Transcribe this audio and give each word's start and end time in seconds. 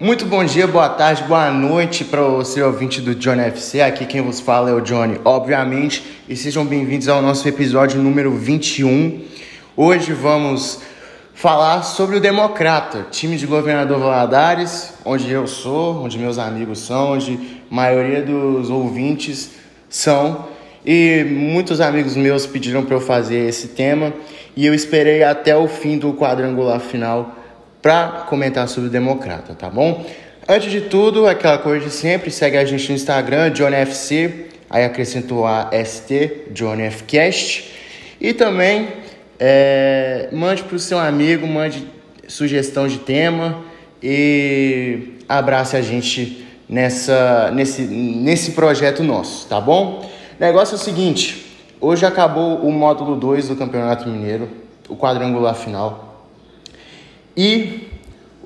Muito 0.00 0.26
bom 0.26 0.44
dia, 0.44 0.64
boa 0.64 0.88
tarde, 0.88 1.24
boa 1.24 1.50
noite 1.50 2.04
para 2.04 2.22
você 2.22 2.62
ouvinte 2.62 3.00
do 3.00 3.16
Johnny 3.16 3.40
FC. 3.40 3.80
Aqui 3.80 4.06
quem 4.06 4.22
vos 4.22 4.38
fala 4.38 4.70
é 4.70 4.72
o 4.72 4.80
Johnny, 4.80 5.20
obviamente, 5.24 6.04
e 6.28 6.36
sejam 6.36 6.64
bem-vindos 6.64 7.08
ao 7.08 7.20
nosso 7.20 7.48
episódio 7.48 8.00
número 8.00 8.30
21. 8.30 9.20
Hoje 9.76 10.12
vamos 10.12 10.80
falar 11.34 11.82
sobre 11.82 12.16
o 12.16 12.20
Democrata, 12.20 13.08
time 13.10 13.36
de 13.36 13.44
governador 13.44 13.98
Valadares, 13.98 14.94
onde 15.04 15.32
eu 15.32 15.48
sou, 15.48 16.04
onde 16.04 16.16
meus 16.16 16.38
amigos 16.38 16.78
são, 16.78 17.14
onde 17.14 17.60
a 17.68 17.74
maioria 17.74 18.22
dos 18.22 18.70
ouvintes 18.70 19.50
são. 19.88 20.46
E 20.86 21.24
muitos 21.28 21.80
amigos 21.80 22.14
meus 22.14 22.46
pediram 22.46 22.84
para 22.84 22.94
eu 22.94 23.00
fazer 23.00 23.48
esse 23.48 23.66
tema 23.66 24.12
e 24.54 24.64
eu 24.64 24.72
esperei 24.72 25.24
até 25.24 25.56
o 25.56 25.66
fim 25.66 25.98
do 25.98 26.14
quadrangular 26.14 26.78
final 26.78 27.34
para 27.88 28.26
comentar 28.28 28.68
sobre 28.68 28.90
o 28.90 28.92
Democrata, 28.92 29.54
tá 29.54 29.70
bom? 29.70 30.04
Antes 30.46 30.70
de 30.70 30.82
tudo, 30.82 31.26
aquela 31.26 31.56
coisa 31.56 31.86
de 31.86 31.90
sempre, 31.90 32.30
segue 32.30 32.58
a 32.58 32.64
gente 32.66 32.86
no 32.90 32.94
Instagram, 32.94 33.50
JohnFC, 33.54 34.48
aí 34.68 34.84
acrescentou 34.84 35.46
a 35.46 35.70
ST, 35.86 36.48
JohnFcast. 36.54 37.72
E 38.20 38.34
também 38.34 38.88
é, 39.40 40.28
mande 40.32 40.64
para 40.64 40.76
o 40.76 40.78
seu 40.78 40.98
amigo, 40.98 41.46
mande 41.46 41.88
sugestão 42.26 42.86
de 42.86 42.98
tema 42.98 43.64
e 44.02 45.14
abrace 45.26 45.74
a 45.74 45.80
gente 45.80 46.46
nessa, 46.68 47.50
nesse, 47.54 47.80
nesse 47.80 48.50
projeto 48.50 49.02
nosso, 49.02 49.48
tá 49.48 49.58
bom? 49.58 50.06
Negócio 50.38 50.74
é 50.74 50.76
o 50.76 50.78
seguinte, 50.78 51.56
hoje 51.80 52.04
acabou 52.04 52.58
o 52.58 52.70
módulo 52.70 53.16
2 53.16 53.48
do 53.48 53.56
Campeonato 53.56 54.06
Mineiro, 54.10 54.46
o 54.90 54.94
quadrangular 54.94 55.54
final. 55.54 56.04
E 57.34 57.87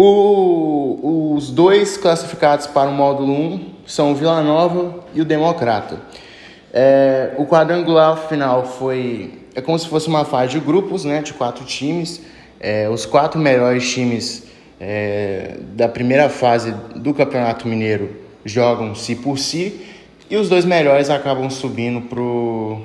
o, 0.00 1.34
os 1.34 1.50
dois 1.50 1.96
classificados 1.96 2.68
para 2.68 2.88
o 2.88 2.92
módulo 2.92 3.32
1 3.32 3.74
são 3.84 4.12
o 4.12 4.14
Vila 4.14 4.40
Nova 4.44 5.04
e 5.12 5.20
o 5.20 5.24
Democrata. 5.24 6.00
É, 6.72 7.32
o 7.36 7.44
quadrangular 7.44 8.16
final 8.28 8.64
foi 8.64 9.40
é 9.56 9.60
como 9.60 9.76
se 9.76 9.88
fosse 9.88 10.06
uma 10.06 10.24
fase 10.24 10.52
de 10.52 10.60
grupos, 10.60 11.04
né, 11.04 11.20
de 11.20 11.34
quatro 11.34 11.64
times. 11.64 12.22
É, 12.60 12.88
os 12.88 13.04
quatro 13.04 13.40
melhores 13.40 13.90
times 13.90 14.46
é, 14.78 15.56
da 15.74 15.88
primeira 15.88 16.28
fase 16.28 16.72
do 16.94 17.12
Campeonato 17.12 17.66
Mineiro 17.66 18.08
jogam 18.44 18.94
si 18.94 19.16
por 19.16 19.36
si 19.36 19.84
e 20.30 20.36
os 20.36 20.48
dois 20.48 20.64
melhores 20.64 21.10
acabam 21.10 21.50
subindo 21.50 22.02
pro 22.02 22.80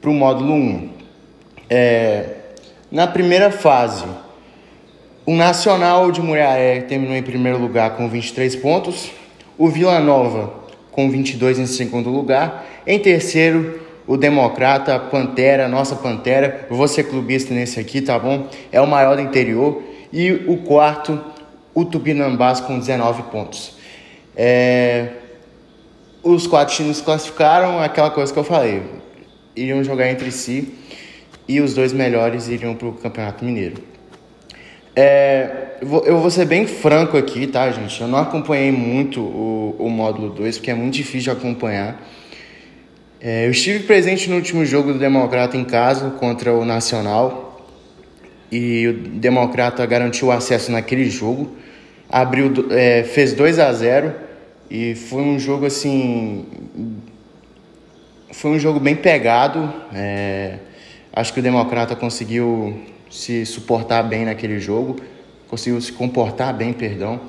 pro 0.00 0.10
módulo 0.10 0.54
1. 0.54 0.90
É, 1.68 2.30
na 2.90 3.06
primeira 3.06 3.50
fase, 3.50 4.06
o 5.24 5.36
Nacional 5.36 6.10
de 6.10 6.20
Muriaé 6.20 6.80
terminou 6.80 7.14
em 7.14 7.22
primeiro 7.22 7.58
lugar 7.58 7.96
com 7.96 8.08
23 8.08 8.56
pontos. 8.56 9.10
O 9.56 9.68
Vila 9.68 10.00
Nova 10.00 10.62
com 10.90 11.08
22 11.10 11.58
em 11.58 11.66
segundo 11.66 12.10
lugar. 12.10 12.66
Em 12.86 12.98
terceiro, 12.98 13.80
o 14.06 14.16
Democrata, 14.16 14.98
Pantera, 14.98 15.68
nossa 15.68 15.94
Pantera. 15.94 16.66
Eu 16.68 16.76
vou 16.76 16.88
clubista 16.88 17.54
nesse 17.54 17.78
aqui, 17.78 18.00
tá 18.00 18.18
bom? 18.18 18.48
É 18.72 18.80
o 18.80 18.86
maior 18.86 19.16
do 19.16 19.22
interior. 19.22 19.82
E 20.12 20.32
o 20.32 20.58
quarto, 20.58 21.18
o 21.72 21.84
Tupinambás 21.84 22.60
com 22.60 22.78
19 22.78 23.22
pontos. 23.24 23.76
É... 24.36 25.08
Os 26.22 26.46
quatro 26.46 26.74
times 26.74 27.00
classificaram, 27.00 27.80
aquela 27.80 28.10
coisa 28.10 28.32
que 28.32 28.38
eu 28.38 28.44
falei. 28.44 28.82
Iriam 29.54 29.82
jogar 29.82 30.08
entre 30.08 30.30
si 30.30 30.74
e 31.48 31.60
os 31.60 31.74
dois 31.74 31.92
melhores 31.92 32.48
iriam 32.48 32.74
para 32.74 32.88
o 32.88 32.92
Campeonato 32.92 33.44
Mineiro. 33.44 33.91
É, 34.94 35.78
eu 35.80 36.18
vou 36.18 36.30
ser 36.30 36.44
bem 36.44 36.66
franco 36.66 37.16
aqui, 37.16 37.46
tá, 37.46 37.70
gente? 37.70 38.00
Eu 38.00 38.08
não 38.08 38.18
acompanhei 38.18 38.70
muito 38.70 39.20
o, 39.20 39.74
o 39.78 39.88
módulo 39.88 40.28
2, 40.30 40.58
porque 40.58 40.70
é 40.70 40.74
muito 40.74 40.94
difícil 40.94 41.32
de 41.34 41.38
acompanhar. 41.38 42.00
É, 43.20 43.46
eu 43.46 43.50
estive 43.50 43.84
presente 43.84 44.28
no 44.28 44.36
último 44.36 44.66
jogo 44.66 44.92
do 44.92 44.98
Democrata 44.98 45.56
em 45.56 45.64
casa 45.64 46.10
contra 46.10 46.52
o 46.52 46.64
Nacional 46.64 47.66
e 48.50 48.88
o 48.88 48.92
Democrata 48.92 49.86
garantiu 49.86 50.30
acesso 50.30 50.70
naquele 50.70 51.08
jogo, 51.08 51.56
abriu, 52.10 52.52
é, 52.70 53.02
fez 53.02 53.32
2 53.32 53.58
a 53.60 53.72
0 53.72 54.12
e 54.70 54.94
foi 54.94 55.22
um 55.22 55.38
jogo 55.38 55.64
assim, 55.64 56.44
foi 58.30 58.50
um 58.50 58.58
jogo 58.58 58.78
bem 58.78 58.94
pegado. 58.94 59.72
É, 59.94 60.58
acho 61.12 61.32
que 61.32 61.40
o 61.40 61.42
Democrata 61.42 61.96
conseguiu 61.96 62.78
se 63.12 63.44
suportar 63.44 64.02
bem 64.02 64.24
naquele 64.24 64.58
jogo, 64.58 64.96
conseguiu 65.46 65.78
se 65.80 65.92
comportar 65.92 66.56
bem, 66.56 66.72
perdão. 66.72 67.20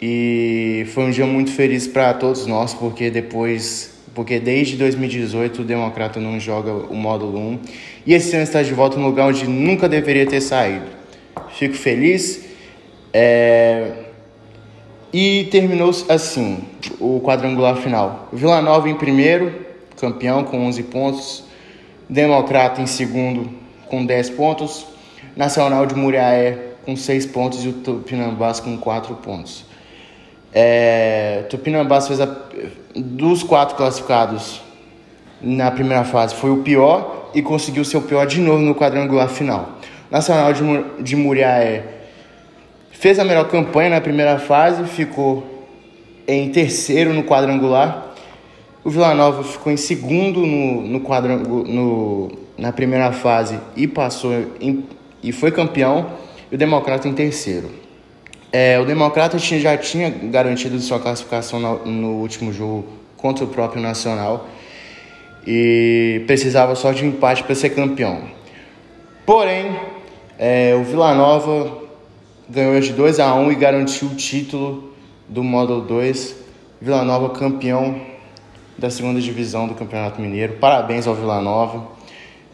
E 0.00 0.84
foi 0.92 1.04
um 1.04 1.10
dia 1.10 1.24
muito 1.24 1.52
feliz 1.52 1.86
para 1.86 2.12
todos 2.12 2.46
nós, 2.46 2.74
porque 2.74 3.08
depois, 3.08 3.94
porque 4.12 4.40
desde 4.40 4.76
2018 4.76 5.62
o 5.62 5.64
Democrata 5.64 6.18
não 6.18 6.40
joga 6.40 6.72
o 6.72 6.96
módulo 6.96 7.38
1 7.38 7.60
e 8.04 8.12
esse 8.12 8.34
ano 8.34 8.42
está 8.42 8.60
de 8.60 8.74
volta 8.74 8.98
no 8.98 9.06
lugar 9.06 9.28
onde 9.28 9.46
nunca 9.46 9.88
deveria 9.88 10.26
ter 10.26 10.40
saído. 10.40 10.86
Fico 11.50 11.74
feliz. 11.74 12.44
É... 13.12 13.92
E 15.12 15.44
terminou 15.50 15.90
assim 16.08 16.64
o 16.98 17.20
quadrangular 17.20 17.76
final. 17.76 18.28
Vila 18.32 18.60
Nova 18.60 18.88
em 18.88 18.96
primeiro, 18.96 19.54
campeão 19.96 20.42
com 20.42 20.66
11 20.66 20.82
pontos. 20.84 21.44
Democrata 22.08 22.82
em 22.82 22.86
segundo, 22.86 23.61
com 23.92 24.06
10 24.06 24.30
pontos, 24.30 24.86
Nacional 25.36 25.84
de 25.84 25.94
Muriaé 25.94 26.56
com 26.86 26.96
6 26.96 27.26
pontos 27.26 27.62
e 27.62 27.68
o 27.68 27.72
Tupinambás 27.74 28.58
com 28.58 28.74
4 28.78 29.14
pontos. 29.16 29.66
É, 30.50 31.44
Tupinambás 31.50 32.08
fez 32.08 32.18
a, 32.18 32.36
dos 32.96 33.42
quatro 33.42 33.76
classificados 33.76 34.62
na 35.42 35.70
primeira 35.70 36.04
fase 36.04 36.34
foi 36.34 36.50
o 36.50 36.58
pior 36.58 37.30
e 37.34 37.42
conseguiu 37.42 37.84
ser 37.84 37.98
o 37.98 38.02
pior 38.02 38.26
de 38.26 38.40
novo 38.40 38.60
no 38.60 38.74
quadrangular 38.74 39.28
final. 39.28 39.78
Nacional 40.10 40.52
de, 40.54 40.62
de 41.02 41.16
Muriaé 41.16 41.84
fez 42.92 43.18
a 43.18 43.24
melhor 43.24 43.48
campanha 43.48 43.90
na 43.90 44.00
primeira 44.00 44.38
fase, 44.38 44.84
ficou 44.84 45.66
em 46.26 46.50
terceiro 46.50 47.12
no 47.12 47.24
quadrangular. 47.24 48.14
O 48.82 48.88
Vila 48.88 49.14
Nova 49.14 49.44
ficou 49.44 49.70
em 49.70 49.76
segundo 49.76 50.46
no, 50.46 50.82
no, 50.82 51.00
quadrangu, 51.00 51.64
no 51.64 52.41
na 52.56 52.72
primeira 52.72 53.12
fase 53.12 53.58
e 53.76 53.86
passou 53.86 54.32
em, 54.60 54.84
e 55.22 55.32
foi 55.32 55.50
campeão, 55.50 56.12
e 56.50 56.54
o 56.54 56.58
Democrata 56.58 57.08
em 57.08 57.12
terceiro. 57.12 57.70
É, 58.52 58.78
o 58.78 58.84
Democrata 58.84 59.38
já 59.38 59.76
tinha 59.78 60.10
garantido 60.10 60.78
sua 60.80 60.98
classificação 60.98 61.58
no, 61.58 61.86
no 61.86 62.08
último 62.16 62.52
jogo 62.52 62.86
contra 63.16 63.44
o 63.44 63.48
próprio 63.48 63.80
Nacional 63.80 64.46
e 65.46 66.22
precisava 66.26 66.74
só 66.74 66.92
de 66.92 67.04
um 67.04 67.08
empate 67.08 67.42
para 67.44 67.54
ser 67.54 67.70
campeão. 67.70 68.22
Porém, 69.24 69.74
é, 70.38 70.74
o 70.74 70.84
Vila 70.84 71.14
Nova 71.14 71.82
ganhou 72.48 72.78
de 72.80 72.92
2 72.92 73.20
a 73.20 73.34
1 73.34 73.52
e 73.52 73.54
garantiu 73.54 74.08
o 74.08 74.14
título 74.14 74.92
do 75.28 75.42
módulo 75.42 75.80
2. 75.82 76.36
Vila 76.80 77.04
Nova 77.04 77.30
campeão 77.30 78.00
da 78.76 78.90
segunda 78.90 79.20
divisão 79.20 79.68
do 79.68 79.74
Campeonato 79.74 80.20
Mineiro. 80.20 80.54
Parabéns 80.54 81.06
ao 81.06 81.14
Vila 81.14 81.40
Nova. 81.40 81.91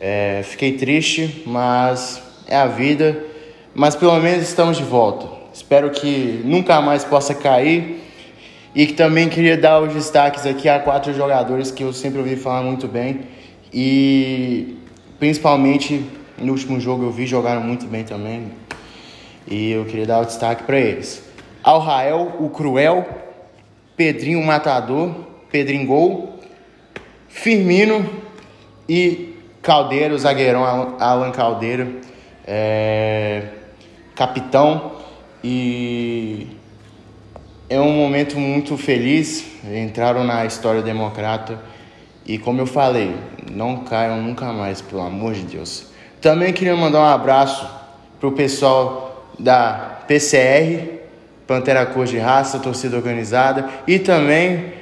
É, 0.00 0.42
fiquei 0.44 0.72
triste, 0.72 1.42
mas 1.46 2.22
é 2.46 2.56
a 2.56 2.66
vida. 2.66 3.24
Mas 3.74 3.96
pelo 3.96 4.18
menos 4.20 4.42
estamos 4.42 4.76
de 4.76 4.84
volta. 4.84 5.28
Espero 5.52 5.90
que 5.90 6.40
nunca 6.44 6.80
mais 6.80 7.04
possa 7.04 7.34
cair. 7.34 8.04
E 8.74 8.86
que 8.86 8.92
também 8.92 9.28
queria 9.28 9.56
dar 9.56 9.80
os 9.80 9.92
destaques 9.92 10.46
aqui 10.46 10.68
a 10.68 10.78
quatro 10.78 11.12
jogadores 11.12 11.70
que 11.70 11.82
eu 11.82 11.92
sempre 11.92 12.18
ouvi 12.20 12.36
falar 12.36 12.62
muito 12.62 12.86
bem. 12.86 13.22
E 13.72 14.76
principalmente 15.18 16.04
no 16.38 16.52
último 16.52 16.78
jogo 16.78 17.04
eu 17.04 17.10
vi 17.10 17.26
jogaram 17.26 17.62
muito 17.62 17.86
bem 17.86 18.04
também. 18.04 18.52
E 19.50 19.72
eu 19.72 19.84
queria 19.84 20.06
dar 20.06 20.20
o 20.20 20.24
destaque 20.24 20.62
para 20.62 20.78
eles. 20.78 21.22
Al 21.62 21.80
Rael, 21.80 22.36
o 22.38 22.50
Cruel, 22.50 23.06
Pedrinho 23.96 24.44
Matador, 24.44 25.12
Pedrinho 25.50 25.86
Gol, 25.86 26.38
Firmino 27.28 28.08
e 28.88 29.27
Caldeiro, 29.68 30.18
zagueirão 30.18 30.64
Alan 30.98 31.30
Caldeiro, 31.30 32.00
é, 32.46 33.48
capitão, 34.14 34.92
e 35.44 36.56
é 37.68 37.78
um 37.78 37.92
momento 37.92 38.38
muito 38.38 38.78
feliz. 38.78 39.44
Entraram 39.62 40.24
na 40.24 40.46
história 40.46 40.80
democrata 40.80 41.58
e, 42.24 42.38
como 42.38 42.62
eu 42.62 42.66
falei, 42.66 43.14
não 43.52 43.84
caiam 43.84 44.22
nunca 44.22 44.54
mais, 44.54 44.80
pelo 44.80 45.02
amor 45.02 45.34
de 45.34 45.42
Deus. 45.42 45.88
Também 46.18 46.50
queria 46.54 46.74
mandar 46.74 47.00
um 47.00 47.12
abraço 47.14 47.68
pro 48.18 48.32
pessoal 48.32 49.28
da 49.38 49.98
PCR, 50.08 50.98
Pantera 51.46 51.84
Cor 51.84 52.06
de 52.06 52.16
Raça, 52.16 52.58
torcida 52.58 52.96
organizada, 52.96 53.68
e 53.86 53.98
também 53.98 54.72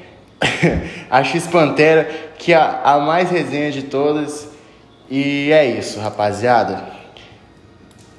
a 1.11 1.25
X 1.25 1.49
Pantera, 1.49 2.09
que 2.39 2.53
é 2.53 2.57
a 2.57 3.01
mais 3.01 3.33
resenha 3.33 3.73
de 3.73 3.83
todas 3.83 4.55
e 5.11 5.51
é 5.53 5.67
isso, 5.67 6.01
rapaziada. 6.01 6.83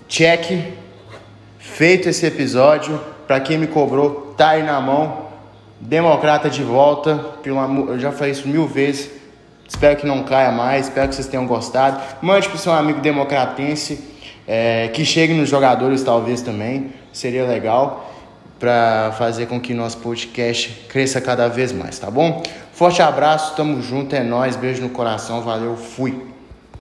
Check. 0.07 0.75
Feito 1.60 2.10
esse 2.10 2.25
episódio, 2.25 3.00
Pra 3.28 3.42
quem 3.42 3.57
me 3.57 3.68
cobrou, 3.68 4.34
tá 4.38 4.51
aí 4.51 4.63
na 4.63 4.80
mão. 4.80 5.28
Democrata 5.81 6.50
de 6.50 6.63
volta. 6.63 7.16
Pelo 7.44 7.60
amor, 7.60 7.89
eu 7.89 8.00
já 8.00 8.12
falei 8.13 8.31
isso 8.31 8.48
mil 8.48 8.66
vezes. 8.66 9.12
Espero 9.68 9.98
que 9.98 10.07
não 10.07 10.24
caia 10.24 10.50
mais. 10.50 10.88
Espero 10.88 11.10
que 11.10 11.16
vocês 11.16 11.28
tenham 11.28 11.45
gostado. 11.45 12.01
Mande 12.22 12.48
pro 12.48 12.57
seu 12.57 12.72
amigo 12.72 13.01
democratense. 13.01 14.16
É, 14.48 14.88
que 14.94 15.04
chegue 15.04 15.33
nos 15.33 15.50
jogadores, 15.50 16.01
talvez 16.04 16.42
também. 16.42 16.94
Seria 17.12 17.45
legal 17.45 18.13
para 18.57 19.13
fazer 19.18 19.48
com 19.48 19.60
que 19.60 19.74
nosso 19.74 19.98
podcast 19.98 20.86
cresça 20.88 21.19
cada 21.19 21.50
vez 21.50 21.74
mais, 21.74 22.00
tá 22.00 22.10
bom? 22.10 22.42
Forte 22.72 23.01
abraço, 23.04 23.56
tamo 23.56 23.81
junto, 23.83 24.16
é 24.16 24.24
nóis, 24.24 24.56
beijo 24.56 24.81
no 24.81 24.90
coração, 24.90 25.42
valeu, 25.42 25.78
fui! 25.78 26.37